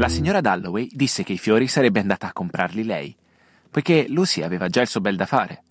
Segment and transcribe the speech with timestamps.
[0.00, 3.14] La signora Dalloway disse che i fiori sarebbe andata a comprarli lei,
[3.70, 5.62] poiché Lucy aveva già il suo bel da fare.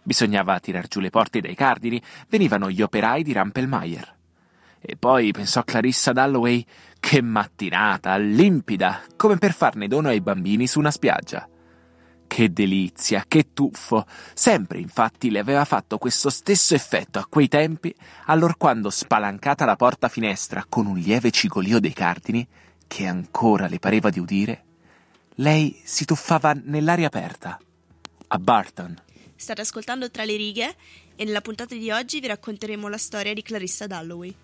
[0.00, 4.16] Bisognava tirar giù le porte dai cardini, venivano gli operai di Rampelmayer.
[4.80, 6.64] E poi pensò Clarissa Dalloway
[7.00, 11.48] che mattinata, limpida, come per farne dono ai bambini su una spiaggia.
[12.28, 14.06] Che delizia, che tuffo!
[14.34, 17.92] Sempre, infatti, le aveva fatto questo stesso effetto a quei tempi,
[18.26, 22.46] allorquando, spalancata la porta finestra con un lieve cigolio dei cardini,
[22.86, 24.64] che ancora le pareva di udire,
[25.36, 27.58] lei si tuffava nell'aria aperta,
[28.28, 29.00] a Barton.
[29.36, 30.74] State ascoltando Tra le righe
[31.16, 34.34] e nella puntata di oggi vi racconteremo la storia di Clarissa Dalloway.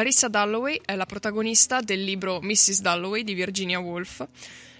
[0.00, 2.80] Clarissa Dalloway è la protagonista del libro Mrs.
[2.80, 4.26] Dalloway di Virginia Woolf,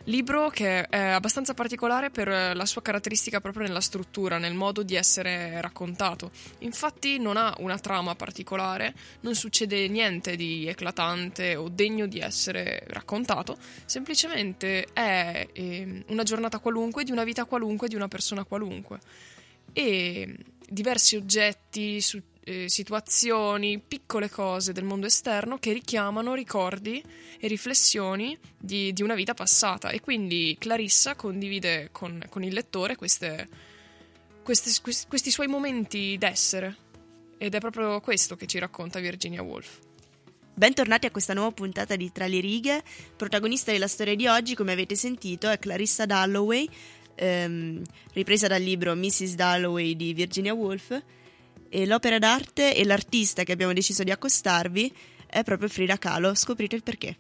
[0.05, 4.95] libro che è abbastanza particolare per la sua caratteristica proprio nella struttura, nel modo di
[4.95, 6.31] essere raccontato.
[6.61, 12.83] Infatti non ha una trama particolare, non succede niente di eclatante o degno di essere
[12.87, 19.01] raccontato, semplicemente è eh, una giornata qualunque di una vita qualunque di una persona qualunque.
[19.75, 20.35] E
[20.67, 22.01] diversi oggetti,
[22.45, 27.03] eh, situazioni, piccole cose del mondo esterno che richiamano ricordi
[27.39, 29.91] e riflessioni di, di una vita passata.
[29.91, 33.49] E quindi Clarissa condivide con, con il lettore queste,
[34.43, 36.77] queste, questi, questi suoi momenti d'essere.
[37.39, 39.79] Ed è proprio questo che ci racconta Virginia Woolf.
[40.53, 42.83] Bentornati a questa nuova puntata di Tra le righe.
[43.17, 46.69] Protagonista della storia di oggi, come avete sentito, è Clarissa Dalloway,
[47.15, 49.37] ehm, ripresa dal libro Mrs.
[49.37, 51.03] Dalloway di Virginia Woolf
[51.71, 54.93] e l'opera d'arte e l'artista che abbiamo deciso di accostarvi
[55.27, 56.35] è proprio Frida Kahlo.
[56.35, 57.17] Scoprite il perché.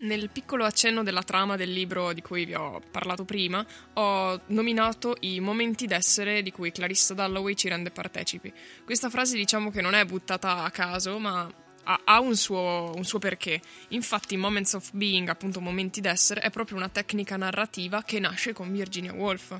[0.00, 3.64] Nel piccolo accenno della trama del libro di cui vi ho parlato prima,
[3.94, 8.52] ho nominato i momenti d'essere di cui Clarissa Dalloway ci rende partecipi.
[8.84, 11.50] Questa frase diciamo che non è buttata a caso, ma
[11.88, 13.60] ha, ha un, suo, un, suo, perché.
[13.88, 18.70] Infatti, Moments of Being, appunto momenti d'essere, è proprio una tecnica narrativa che nasce con
[18.70, 19.58] Virginia Woolf,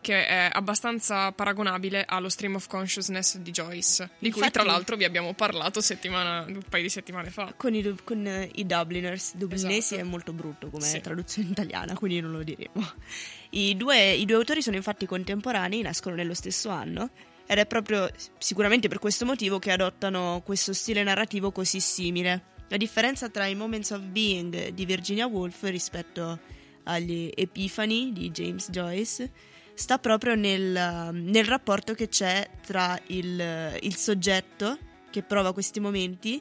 [0.00, 4.96] che è abbastanza paragonabile allo Stream of Consciousness di Joyce, di Infatti, cui tra l'altro
[4.96, 7.54] vi abbiamo parlato settimana, un paio di settimane fa.
[7.56, 10.00] Con i, con, i Dubliners, Dublinesi esatto.
[10.00, 11.00] è molto brutto come sì.
[11.00, 12.92] traduzione italiana, quindi non lo diremo.
[13.50, 17.10] I due, I due autori sono infatti contemporanei, nascono nello stesso anno
[17.50, 22.44] ed è proprio sicuramente per questo motivo che adottano questo stile narrativo così simile.
[22.68, 26.38] La differenza tra i Moments of Being di Virginia Woolf rispetto
[26.84, 29.32] agli Epifani di James Joyce
[29.74, 34.78] sta proprio nel, nel rapporto che c'è tra il, il, soggetto
[35.10, 36.40] che prova questi momenti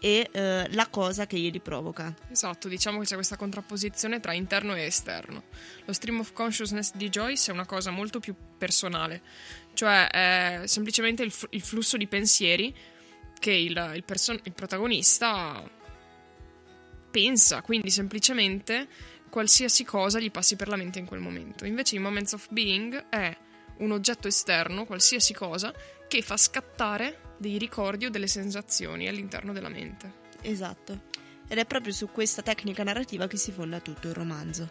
[0.00, 2.14] e eh, la cosa che glieli provoca.
[2.30, 5.44] Esatto, diciamo che c'è questa contrapposizione tra interno e esterno.
[5.84, 9.22] Lo stream of consciousness di Joyce è una cosa molto più personale,
[9.74, 12.74] cioè è semplicemente il, il flusso di pensieri
[13.38, 15.62] che il, il, person- il protagonista
[17.10, 18.86] pensa, quindi semplicemente
[19.30, 21.64] qualsiasi cosa gli passi per la mente in quel momento.
[21.64, 23.36] Invece in Moments of Being è
[23.78, 25.72] un oggetto esterno, qualsiasi cosa,
[26.08, 30.26] che fa scattare dei ricordi o delle sensazioni all'interno della mente.
[30.42, 31.06] Esatto.
[31.46, 34.70] Ed è proprio su questa tecnica narrativa che si fonda tutto il romanzo.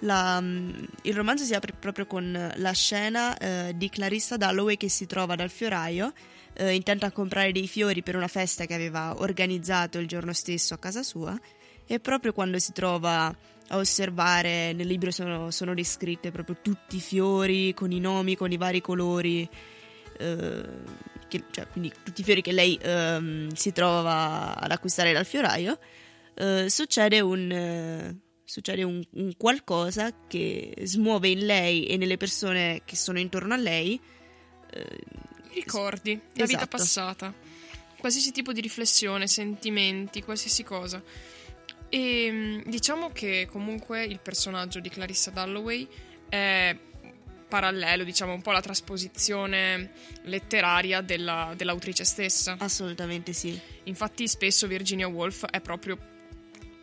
[0.00, 0.70] La, mm,
[1.02, 5.34] il romanzo si apre proprio con la scena eh, di Clarissa Dalloway che si trova
[5.34, 6.12] dal fioraio,
[6.54, 10.74] eh, intenta a comprare dei fiori per una festa che aveva organizzato il giorno stesso
[10.74, 11.38] a casa sua
[11.86, 13.36] e proprio quando si trova
[13.72, 18.50] a osservare, nel libro sono, sono descritte proprio tutti i fiori con i nomi, con
[18.50, 19.48] i vari colori,
[21.28, 25.78] che, cioè, quindi tutti i fiori che lei ehm, si trova ad acquistare dal fioraio,
[26.34, 32.82] eh, succede un eh, succede un, un, qualcosa che smuove in lei e nelle persone
[32.84, 34.00] che sono intorno a lei
[34.72, 34.98] eh,
[35.52, 36.46] ricordi, la esatto.
[36.46, 37.34] vita passata,
[37.98, 41.02] qualsiasi tipo di riflessione, sentimenti, qualsiasi cosa.
[41.88, 45.86] E mm, diciamo che comunque il personaggio di Clarissa Dalloway
[46.28, 46.76] è
[47.50, 49.90] parallelo, diciamo, un po' alla trasposizione
[50.22, 52.56] letteraria della, dell'autrice stessa.
[52.58, 53.58] Assolutamente sì.
[53.84, 55.98] Infatti spesso Virginia Woolf è proprio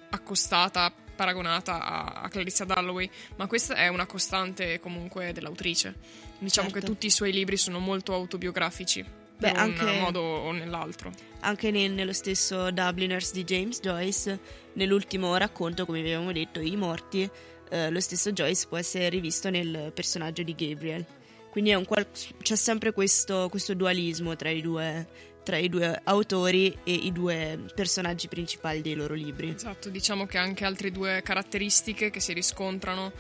[0.10, 5.96] accostata paragonata a, a Clarissa Dalloway, ma questa è una costante comunque dell'autrice.
[6.38, 6.86] Diciamo certo.
[6.86, 9.04] che tutti i suoi libri sono molto autobiografici.
[9.04, 11.12] Beh, per anche, un modo o nell'altro.
[11.42, 14.40] Anche nel, nello stesso Dubliners di James Joyce,
[14.74, 17.30] nell'ultimo racconto, come vi avevamo detto, I morti,
[17.70, 21.06] eh, lo stesso Joyce può essere rivisto nel personaggio di Gabriel.
[21.50, 22.08] Quindi qual-
[22.42, 25.08] c'è sempre questo, questo dualismo tra i, due,
[25.44, 29.54] tra i due autori e i due personaggi principali dei loro libri.
[29.56, 33.12] Esatto, diciamo che anche altre due caratteristiche che si riscontrano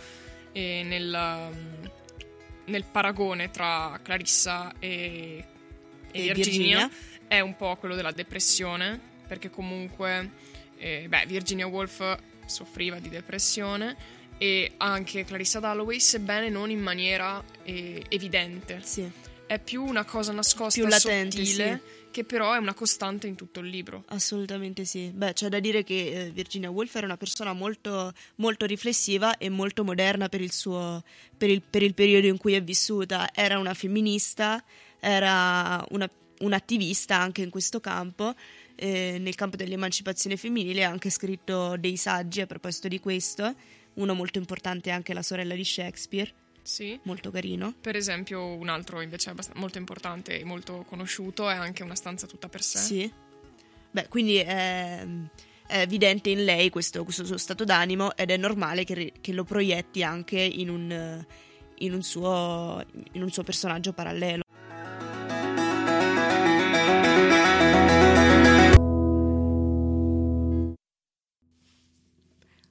[0.52, 1.50] eh, nel,
[2.66, 5.46] nel paragone tra Clarissa e
[6.12, 6.92] e Virginia, Virginia,
[7.28, 10.32] è un po' quello della depressione, perché comunque
[10.78, 13.96] eh, beh, Virginia Woolf soffriva di depressione
[14.38, 18.82] e anche Clarissa Dalloway, sebbene non in maniera eh, evidente.
[18.84, 19.10] Sì.
[19.46, 22.08] È più una cosa nascosta, più latente, sottile, sì.
[22.12, 24.04] che però è una costante in tutto il libro.
[24.08, 25.10] Assolutamente sì.
[25.14, 29.50] Beh, c'è da dire che eh, Virginia Woolf era una persona molto, molto riflessiva e
[29.50, 31.02] molto moderna per il, suo,
[31.38, 33.30] per, il, per il periodo in cui è vissuta.
[33.34, 34.62] Era una femminista
[35.00, 38.34] era una, un'attivista anche in questo campo,
[38.76, 43.54] eh, nel campo dell'emancipazione femminile, ha anche scritto dei saggi a proposito di questo,
[43.98, 46.34] uno molto importante è anche La sorella di Shakespeare.
[46.62, 47.00] Sì.
[47.04, 47.74] Molto carino.
[47.80, 52.50] Per esempio, un altro invece molto importante e molto conosciuto è anche Una stanza tutta
[52.50, 52.78] per sé.
[52.80, 53.14] Sì.
[53.90, 55.08] Beh, quindi è,
[55.66, 59.44] è evidente in lei questo, questo, suo stato d'animo ed è normale che, che lo
[59.44, 61.26] proietti anche in un,
[61.80, 62.84] in un, suo,
[63.14, 64.44] in un suo personaggio parallelo.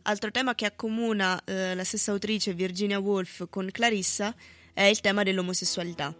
[0.08, 4.32] Altro tema che accomuna eh, la stessa autrice Virginia Woolf con Clarissa
[4.72, 6.14] è il tema dell'omosessualità.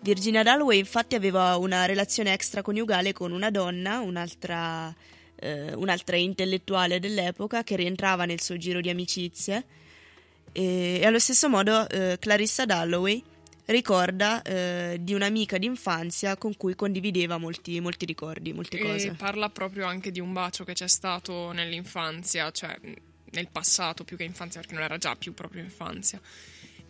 [0.00, 4.92] Virginia Dalloway infatti aveva una relazione extraconiugale con una donna, un'altra,
[5.36, 9.64] eh, un'altra intellettuale dell'epoca che rientrava nel suo giro di amicizie
[10.50, 13.22] e, e allo stesso modo eh, Clarissa Dalloway
[13.66, 19.08] ricorda eh, di un'amica d'infanzia con cui condivideva molti, molti ricordi, molte cose.
[19.08, 22.78] E parla proprio anche di un bacio che c'è stato nell'infanzia, cioè
[23.30, 26.20] nel passato più che infanzia, perché non era già più proprio infanzia.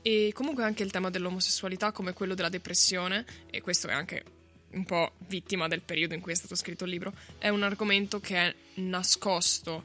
[0.03, 4.25] E comunque anche il tema dell'omosessualità come quello della depressione, e questo è anche
[4.71, 8.21] un po' vittima del periodo in cui è stato scritto il libro, è un argomento
[8.21, 9.85] che è nascosto,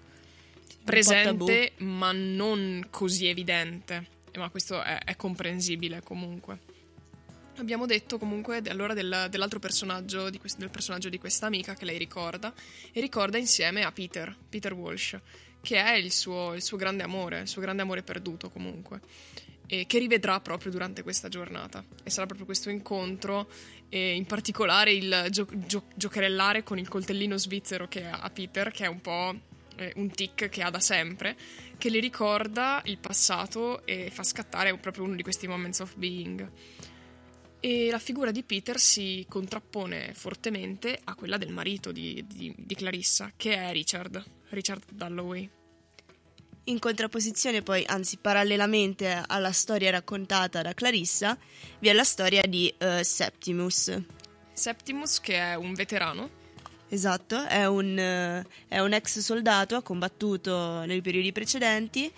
[0.84, 4.20] presente, ma non così evidente.
[4.36, 6.60] Ma questo è, è comprensibile comunque.
[7.58, 11.98] Abbiamo detto comunque allora del, dell'altro personaggio, questo, del personaggio di questa amica che lei
[11.98, 12.54] ricorda,
[12.92, 15.20] e ricorda insieme a Peter, Peter Walsh,
[15.62, 19.02] che è il suo, il suo grande amore, il suo grande amore perduto comunque,
[19.68, 21.84] e che rivedrà proprio durante questa giornata.
[22.04, 23.50] E sarà proprio questo incontro,
[23.90, 28.86] e in particolare il gio- gio- giocherellare con il coltellino svizzero che ha Peter, che
[28.86, 29.36] è un po'
[29.76, 31.36] eh, un tic che ha da sempre,
[31.78, 36.50] che le ricorda il passato e fa scattare proprio uno di questi moments of being
[37.62, 42.76] e la figura di Peter si contrappone fortemente a quella del marito di, di, di
[42.76, 45.48] Clarissa, che è Richard, Richard Dalloway.
[46.66, 51.38] In contrapposizione poi, anzi parallelamente alla storia raccontata da Clarissa,
[51.80, 53.96] vi è la storia di uh, Septimus.
[54.54, 56.40] Septimus che è un veterano.
[56.90, 62.12] Esatto, è un, uh, è un ex soldato, ha combattuto nei periodi precedenti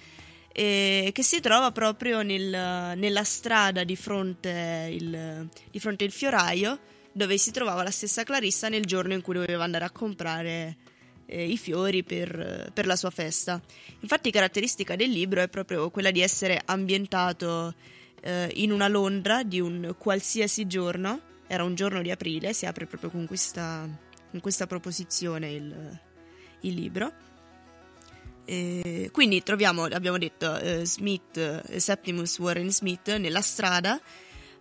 [0.55, 6.79] e che si trova proprio nel, nella strada di fronte, il, di fronte al fioraio
[7.11, 10.77] dove si trovava la stessa Clarissa nel giorno in cui doveva andare a comprare
[11.25, 13.59] eh, i fiori per, per, la sua festa.
[14.01, 17.73] Infatti caratteristica del libro è proprio quella di essere ambientato
[18.21, 22.85] eh, in una Londra di un qualsiasi giorno, era un giorno di aprile, si apre
[22.85, 23.87] proprio con questa,
[24.29, 25.99] con questa proposizione il,
[26.61, 27.31] il libro
[29.11, 33.99] quindi troviamo, abbiamo detto, eh, Smith, eh, Septimus Warren Smith nella strada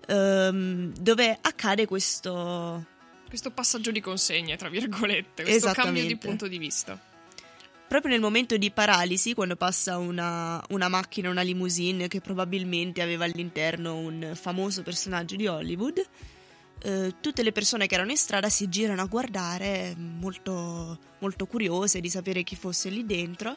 [0.06, 2.86] ehm, dove accade questo...
[3.32, 7.00] Questo passaggio di consegne, tra virgolette, questo cambio di punto di vista.
[7.88, 13.24] Proprio nel momento di paralisi, quando passa una, una macchina, una limousine che probabilmente aveva
[13.24, 16.02] all'interno un famoso personaggio di Hollywood,
[16.84, 22.00] eh, tutte le persone che erano in strada si girano a guardare, molto, molto curiose
[22.00, 23.56] di sapere chi fosse lì dentro.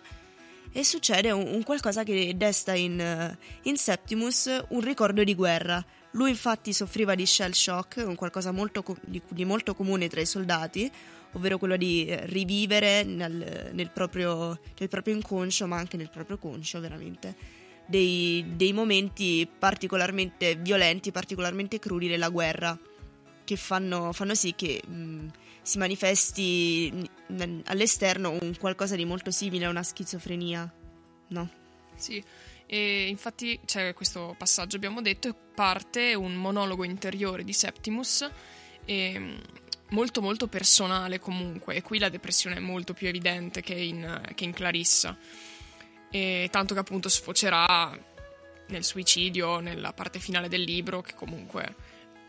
[0.72, 5.84] E succede un, un qualcosa che desta in, eh, in, Septimus un ricordo di guerra.
[6.12, 10.26] Lui infatti soffriva di shell shock, un qualcosa molto, di, di molto comune tra i
[10.26, 10.92] soldati,
[11.32, 16.38] ovvero quello di eh, rivivere nel, nel, proprio, nel, proprio, inconscio, ma anche nel proprio
[16.38, 17.36] conscio, veramente,
[17.88, 22.78] dei, dei momenti particolarmente violenti, particolarmente crudi della guerra
[23.46, 25.28] che fanno, fanno sì che mh,
[25.62, 27.10] si manifesti
[27.66, 30.72] all'esterno un qualcosa di molto simile a una schizofrenia,
[31.30, 31.50] no?
[31.96, 32.22] Sì,
[32.66, 38.30] e infatti c'è questo passaggio, abbiamo detto, parte un monologo interiore di Septimus
[38.84, 39.38] e
[39.90, 44.44] molto molto personale comunque e qui la depressione è molto più evidente che in, che
[44.44, 45.16] in Clarissa
[46.10, 47.98] e tanto che appunto sfocerà
[48.68, 51.76] nel suicidio nella parte finale del libro che comunque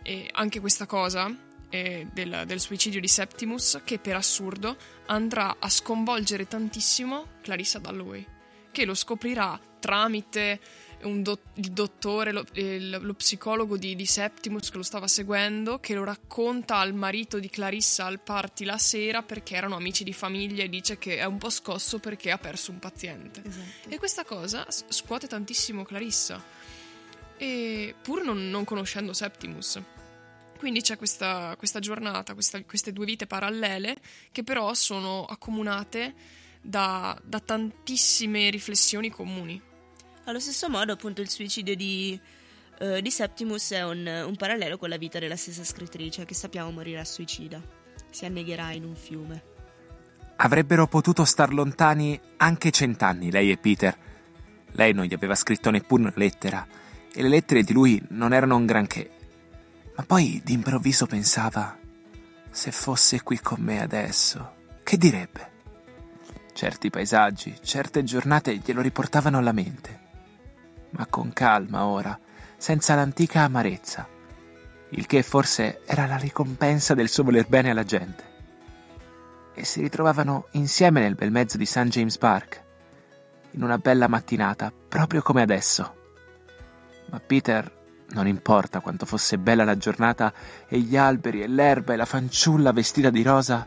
[0.06, 1.34] e anche questa cosa
[1.68, 8.24] eh, del, del, suicidio di Septimus che per assurdo andrà a sconvolgere tantissimo Clarissa Dalloway
[8.70, 10.60] che lo scoprirà tramite
[11.02, 15.94] do- il dottore, lo, il, lo psicologo di, di, Septimus che lo stava seguendo, che
[15.94, 20.62] lo racconta al marito di Clarissa al party la sera perché erano amici di famiglia
[20.62, 23.42] e dice che è un po' scosso perché ha perso un paziente.
[23.44, 23.88] Esatto.
[23.88, 26.42] E questa cosa scuote tantissimo Clarissa,
[27.38, 29.80] e pur non, non conoscendo Septimus.
[30.58, 33.96] Quindi c'è questa, questa giornata, questa, queste due vite parallele
[34.32, 36.14] che però sono accomunate
[36.60, 39.60] da, da tantissime riflessioni comuni.
[40.24, 42.18] Allo stesso modo, appunto, il suicidio di,
[42.80, 46.70] uh, di Septimus è un, un, parallelo con la vita della stessa scrittrice, che sappiamo
[46.72, 47.62] morirà suicida.
[48.10, 49.54] Si annegherà in un fiume.
[50.36, 53.96] Avrebbero potuto star lontani anche cent'anni, lei e Peter.
[54.72, 56.66] Lei non gli aveva scritto neppure una lettera,
[57.14, 59.15] e le lettere di lui non erano un granché.
[59.96, 61.76] Ma poi d'improvviso pensava:
[62.50, 65.52] se fosse qui con me adesso, che direbbe?
[66.52, 70.04] Certi paesaggi, certe giornate glielo riportavano alla mente
[70.96, 72.18] ma con calma ora,
[72.56, 74.08] senza l'antica amarezza,
[74.90, 78.34] il che forse era la ricompensa del suo voler bene alla gente.
[79.54, 81.84] E si ritrovavano insieme nel bel mezzo di St.
[81.84, 82.64] James Park,
[83.52, 85.94] in una bella mattinata, proprio come adesso.
[87.10, 87.70] Ma Peter
[88.10, 90.32] non importa quanto fosse bella la giornata
[90.68, 93.66] e gli alberi e l'erba e la fanciulla vestita di rosa,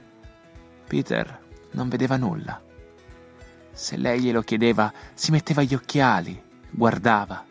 [0.88, 1.40] Peter
[1.72, 2.62] non vedeva nulla.
[3.72, 7.46] Se lei glielo chiedeva, si metteva gli occhiali guardava.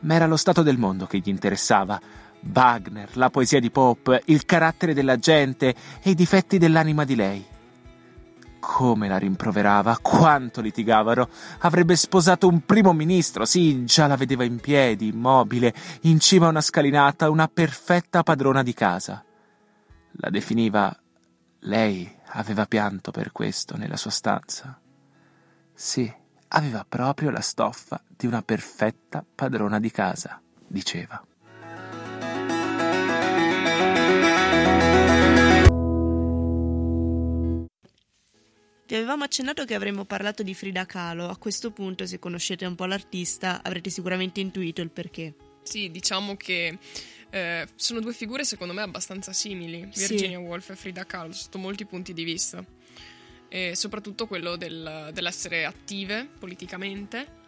[0.00, 2.00] Ma era lo stato del mondo che gli interessava.
[2.40, 7.44] Wagner, la poesia di Pope, il carattere della gente e i difetti dell'anima di lei.
[8.66, 11.28] Come la rimproverava, quanto litigavano.
[11.60, 16.48] Avrebbe sposato un primo ministro, sì, già la vedeva in piedi, immobile, in cima a
[16.48, 19.22] una scalinata, una perfetta padrona di casa.
[20.12, 20.96] La definiva.
[21.60, 24.78] Lei aveva pianto per questo nella sua stanza.
[25.72, 26.12] Sì,
[26.48, 31.22] aveva proprio la stoffa di una perfetta padrona di casa, diceva.
[39.14, 41.28] Avevamo accennato che avremmo parlato di Frida Kahlo.
[41.28, 45.34] A questo punto, se conoscete un po' l'artista, avrete sicuramente intuito il perché.
[45.62, 46.78] Sì, diciamo che
[47.30, 50.44] eh, sono due figure secondo me abbastanza simili, Virginia sì.
[50.44, 52.64] Woolf e Frida Kahlo, sotto molti punti di vista
[53.48, 57.42] e soprattutto quello del, dell'essere attive politicamente,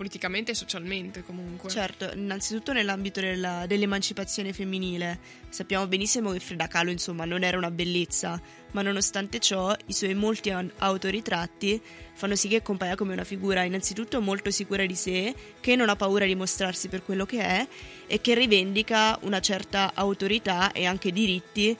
[0.00, 1.68] politicamente e socialmente comunque.
[1.68, 5.18] Certo, innanzitutto nell'ambito della, dell'emancipazione femminile.
[5.50, 8.40] Sappiamo benissimo che Frida Kahlo insomma non era una bellezza,
[8.70, 11.78] ma nonostante ciò i suoi molti autoritratti
[12.14, 15.96] fanno sì che compaia come una figura innanzitutto molto sicura di sé, che non ha
[15.96, 17.68] paura di mostrarsi per quello che è
[18.06, 21.76] e che rivendica una certa autorità e anche diritti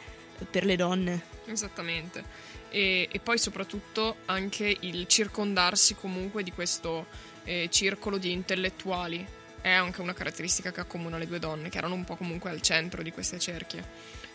[0.51, 1.23] per le donne.
[1.47, 7.07] Esattamente e, e poi soprattutto anche il circondarsi comunque di questo
[7.45, 9.27] eh, circolo di intellettuali
[9.61, 12.61] è anche una caratteristica che accomuna le due donne, che erano un po' comunque al
[12.61, 13.85] centro di queste cerchie.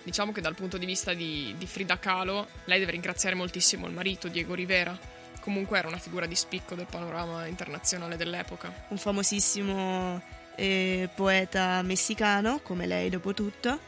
[0.03, 3.93] Diciamo che dal punto di vista di, di Frida Kahlo, lei deve ringraziare moltissimo il
[3.93, 4.97] marito, Diego Rivera.
[5.39, 8.71] Comunque era una figura di spicco del panorama internazionale dell'epoca.
[8.89, 10.21] Un famosissimo
[10.55, 13.79] eh, poeta messicano, come lei dopo tutto.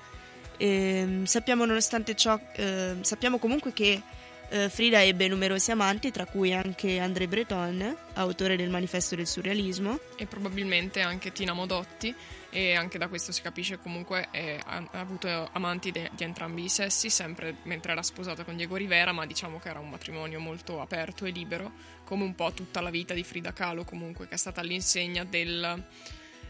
[0.57, 4.01] E, ehm, sappiamo nonostante ciò, eh, sappiamo comunque che
[4.49, 9.99] eh, Frida ebbe numerosi amanti, tra cui anche André Breton, autore del Manifesto del Surrealismo.
[10.15, 12.13] E probabilmente anche Tina Modotti,
[12.49, 16.63] e anche da questo si capisce comunque eh, ha, ha, avuto amanti de, di entrambi
[16.63, 20.39] i sessi, sempre mentre era sposata con Diego Rivera, ma diciamo che era un matrimonio
[20.39, 21.71] molto aperto e libero,
[22.03, 25.83] come un po' tutta la vita di Frida Kahlo comunque, che è stata all'insegna del,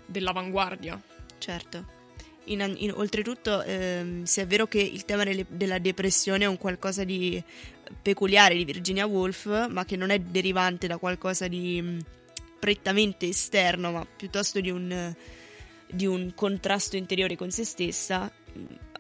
[0.06, 1.02] dell'avanguardia.
[1.40, 1.97] Certo.
[2.48, 6.58] In, in, oltretutto, ehm, se è vero che il tema delle, della depressione è un
[6.58, 7.42] qualcosa di
[8.02, 12.00] peculiare di Virginia Woolf, ma che non è derivante da qualcosa di mh,
[12.60, 15.14] prettamente esterno, ma piuttosto di un,
[15.90, 18.32] di un contrasto interiore con se stessa,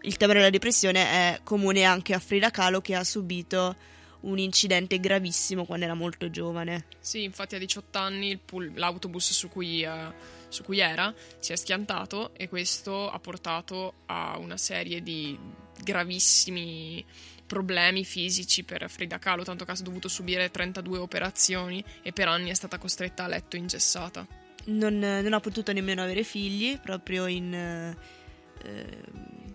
[0.02, 3.76] il tema della depressione è comune anche a Frida Kahlo che ha subito
[4.22, 6.86] un incidente gravissimo quando era molto giovane.
[7.00, 9.86] Sì, infatti a 18 anni pool, l'autobus su cui...
[9.86, 15.38] Uh su cui era si è schiantato e questo ha portato a una serie di
[15.84, 17.06] gravissimi
[17.46, 22.50] problemi fisici per Frida Kahlo, tanto che ha dovuto subire 32 operazioni e per anni
[22.50, 24.28] è stata costretta a letto ingessata.
[24.66, 27.96] Non, non ha potuto nemmeno avere figli, proprio in, eh,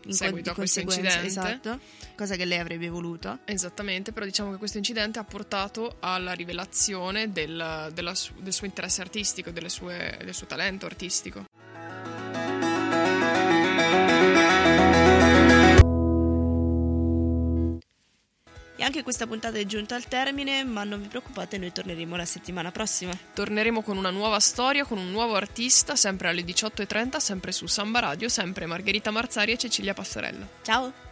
[0.04, 1.26] in Seguito con- a questo incidente.
[1.26, 1.78] esatto,
[2.16, 3.38] cosa che lei avrebbe voluto.
[3.44, 9.00] Esattamente, però diciamo che questo incidente ha portato alla rivelazione del, della del suo interesse
[9.00, 11.44] artistico, delle sue- del suo talento artistico.
[19.02, 22.70] Anche questa puntata è giunta al termine, ma non vi preoccupate, noi torneremo la settimana
[22.70, 23.12] prossima.
[23.34, 27.98] Torneremo con una nuova storia, con un nuovo artista, sempre alle 18.30, sempre su Samba
[27.98, 30.46] Radio, sempre Margherita Marzari e Cecilia Passarella.
[30.62, 31.11] Ciao!